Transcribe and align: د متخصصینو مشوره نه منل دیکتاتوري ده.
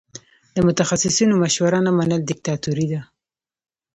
د 0.55 0.57
متخصصینو 0.67 1.33
مشوره 1.43 1.79
نه 1.85 1.91
منل 1.97 2.21
دیکتاتوري 2.29 2.85
ده. 2.91 3.01